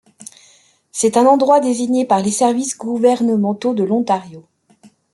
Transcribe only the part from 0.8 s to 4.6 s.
C'est un endroit désigné par les services gouvernementaux de l'Ontario.